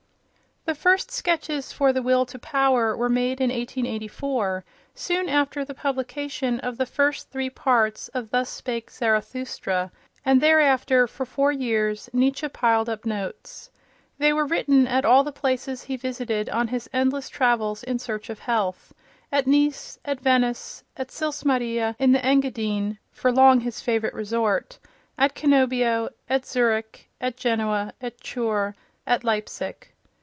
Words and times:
The 0.63 0.75
first 0.75 1.09
sketches 1.09 1.73
for 1.73 1.91
"The 1.91 2.03
Will 2.03 2.23
to 2.27 2.37
Power" 2.37 2.95
were 2.95 3.09
made 3.09 3.41
in 3.41 3.49
1884, 3.49 4.63
soon 4.93 5.27
after 5.27 5.65
the 5.65 5.73
publication 5.73 6.59
of 6.59 6.77
the 6.77 6.85
first 6.85 7.31
three 7.31 7.49
parts 7.49 8.09
of 8.09 8.29
"Thus 8.29 8.47
Spake 8.47 8.91
Zarathustra," 8.91 9.91
and 10.23 10.39
thereafter, 10.39 11.07
for 11.07 11.25
four 11.25 11.51
years, 11.51 12.11
Nietzsche 12.13 12.47
piled 12.47 12.89
up 12.89 13.07
notes. 13.07 13.71
They 14.19 14.31
were 14.33 14.45
written 14.45 14.85
at 14.85 15.03
all 15.03 15.23
the 15.23 15.31
places 15.31 15.81
he 15.81 15.97
visited 15.97 16.47
on 16.51 16.67
his 16.67 16.87
endless 16.93 17.27
travels 17.27 17.81
in 17.83 17.97
search 17.97 18.29
of 18.29 18.37
health—at 18.37 19.47
Nice, 19.47 19.97
at 20.05 20.19
Venice, 20.21 20.83
at 20.95 21.09
Sils 21.09 21.43
Maria 21.43 21.95
in 21.97 22.11
the 22.11 22.23
Engadine 22.23 22.99
(for 23.11 23.31
long 23.31 23.61
his 23.61 23.81
favourite 23.81 24.13
resort), 24.13 24.77
at 25.17 25.33
Cannobio, 25.33 26.09
at 26.29 26.43
Zürich, 26.43 27.05
at 27.19 27.35
Genoa, 27.35 27.93
at 27.99 28.21
Chur, 28.21 28.75
at 29.07 29.23
Leipzig. 29.23 29.87